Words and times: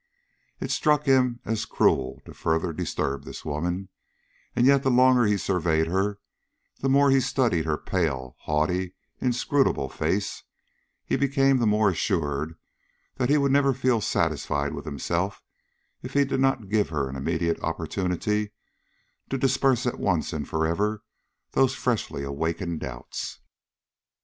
It 0.59 0.71
struck 0.71 1.05
him 1.05 1.41
as 1.45 1.63
cruel 1.63 2.23
to 2.25 2.33
further 2.33 2.73
disturb 2.73 3.23
this 3.23 3.45
woman, 3.45 3.89
and 4.55 4.65
yet 4.65 4.81
the 4.81 4.89
longer 4.89 5.25
he 5.25 5.37
surveyed 5.37 5.85
her, 5.85 6.19
the 6.79 6.89
more 6.89 7.11
he 7.11 7.19
studied 7.19 7.65
her 7.65 7.77
pale, 7.77 8.35
haughty, 8.39 8.95
inscrutable 9.19 9.89
face, 9.89 10.41
he 11.05 11.17
became 11.17 11.57
the 11.57 11.67
more 11.67 11.89
assured 11.91 12.57
that 13.17 13.29
he 13.29 13.37
would 13.37 13.51
never 13.51 13.75
feel 13.75 14.01
satisfied 14.01 14.73
with 14.73 14.85
himself 14.85 15.43
if 16.01 16.13
he 16.15 16.25
did 16.25 16.39
not 16.39 16.67
give 16.69 16.89
her 16.89 17.07
an 17.07 17.15
immediate 17.15 17.59
opportunity 17.61 18.53
to 19.29 19.37
disperse 19.37 19.85
at 19.85 19.99
once 19.99 20.33
and 20.33 20.49
forever 20.49 21.03
these 21.53 21.75
freshly 21.75 22.23
awakened 22.23 22.79
doubts. 22.79 23.39